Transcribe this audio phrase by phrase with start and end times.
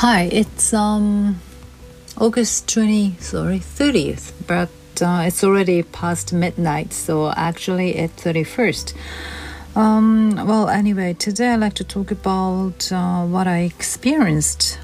[0.00, 1.40] Hi, it's um
[2.18, 4.70] August 20, sorry, 30th, but
[5.02, 8.94] uh, it's already past midnight, so actually it's 31st.
[9.74, 14.78] Um, well, anyway, today I'd like to talk about uh, what I experienced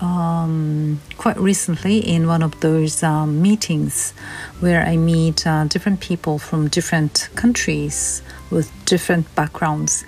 [0.00, 4.12] um, quite recently in one of those um, meetings
[4.60, 10.04] where I meet uh, different people from different countries with different backgrounds.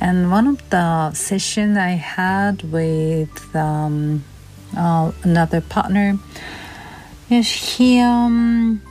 [0.00, 4.24] And one of the session I had with um,
[4.76, 6.18] uh, another partner,
[7.28, 8.82] yes, he um,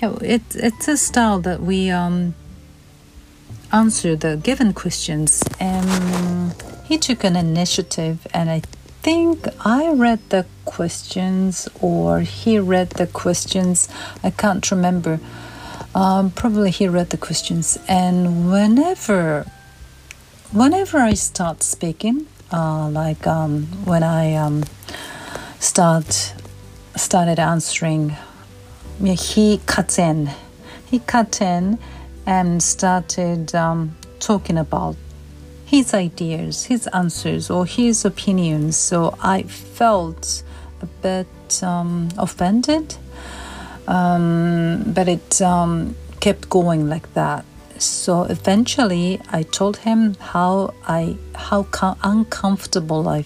[0.00, 2.34] it, it's a style that we um,
[3.72, 8.62] answer the given questions, and he took an initiative, and I
[9.06, 13.88] think I read the questions or he read the questions.
[14.24, 15.20] I can't remember.
[15.94, 19.46] Um, probably he read the questions, and whenever
[20.50, 24.64] whenever I start speaking, uh, like um, when I um,
[25.60, 26.34] start
[26.96, 28.16] started answering,
[29.00, 30.30] he cut in.
[30.90, 31.78] He cut in
[32.26, 34.96] and started um, talking about
[35.66, 38.78] his ideas, his answers, or his opinions.
[38.78, 40.42] So I felt
[40.80, 42.96] a bit um, offended,
[43.86, 47.44] um, but it um, kept going like that
[47.78, 53.24] so eventually I told him how I how com- uncomfortable I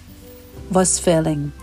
[0.69, 1.53] was feeling.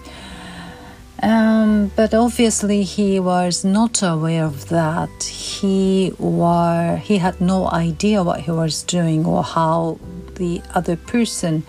[1.21, 5.23] Um, but obviously he was not aware of that.
[5.25, 9.99] He were he had no idea what he was doing or how
[10.39, 11.65] the other person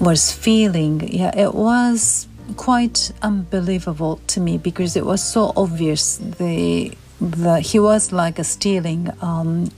[0.00, 1.12] was feeling.
[1.12, 7.78] Yeah, it was quite unbelievable to me because it was so obvious the the, he
[7.78, 9.70] was like stealing um,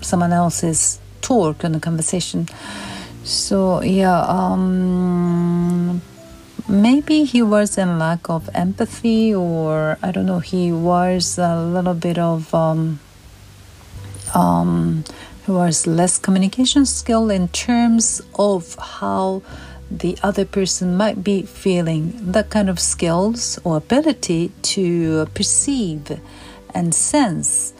[0.00, 2.48] someone else's talk and conversation.
[3.24, 6.00] So yeah, um,
[6.68, 10.38] maybe he was in lack of empathy, or I don't know.
[10.38, 13.00] He was a little bit of um,
[15.46, 19.42] he was less communication skill in terms of how
[19.88, 22.32] the other person might be feeling.
[22.32, 26.20] That kind of skills or ability to perceive
[26.74, 27.72] and sense.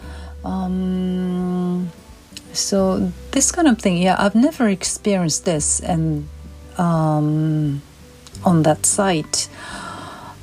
[0.45, 1.91] Um,
[2.53, 6.29] so this kind of thing, yeah, I've never experienced this and
[6.79, 7.83] um,
[8.45, 9.49] on that site,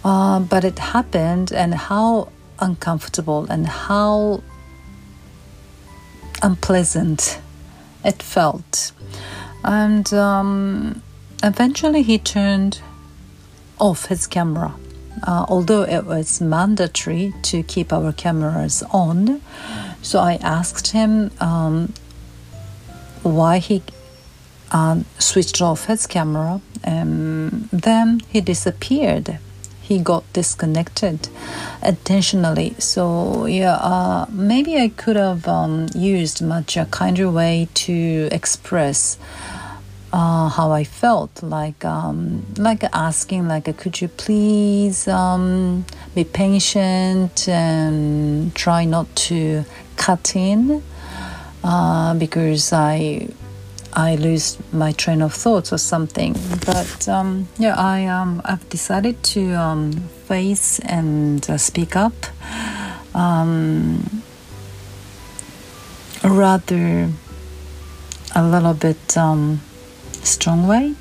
[0.04, 2.30] uh, but it happened, and how
[2.60, 4.44] uncomfortable and how
[6.44, 7.40] unpleasant
[8.06, 8.92] it felt,
[9.64, 11.02] and um,
[11.42, 12.82] eventually he turned
[13.80, 14.76] off his camera
[15.26, 19.42] uh, although it was mandatory to keep our cameras on.
[20.02, 21.94] So I asked him um,
[23.22, 23.84] why he
[24.72, 26.62] uh, switched off his camera.
[26.84, 29.40] and then he disappeared.
[29.84, 31.28] He got disconnected
[31.84, 32.76] intentionally.
[32.80, 39.18] So yeah, uh, maybe I could have um, used much a kinder way to express
[40.14, 47.50] uh, how I felt, like um, like asking, like, could you please um, be patient
[47.50, 49.66] and try not to
[49.98, 50.84] cut in,
[51.64, 53.28] uh, because I
[53.96, 56.36] I lose my train of thoughts or something.
[56.66, 59.92] But um, yeah, I um, I've decided to um,
[60.28, 62.14] face and uh, speak up.
[63.16, 64.24] Um,
[66.24, 67.10] rather
[68.36, 69.62] a little bit um,
[70.24, 70.96] strong way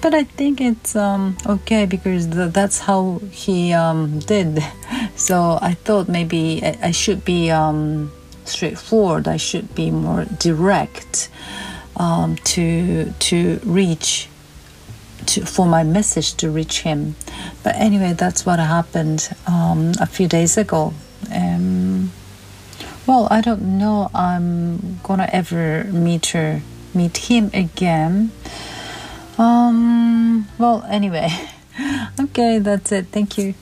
[0.00, 3.70] but I think it's um, okay because the, that's how he
[4.26, 4.62] did.
[5.16, 7.52] So I thought maybe I, I should be
[8.44, 9.26] straightforward.
[9.26, 11.28] I should be more direct
[11.98, 14.28] um, to to reach
[15.26, 17.16] to for my message to reach him.
[17.62, 20.94] But anyway, that's what happened um, a few days ago.
[21.32, 22.12] Um,
[23.06, 24.10] well, I don't know.
[24.14, 26.62] I'm gonna ever meet her,
[26.94, 28.32] meet him again.
[29.36, 31.30] Um, well, anyway.
[32.20, 33.06] okay, that's it.
[33.06, 33.54] Thank you.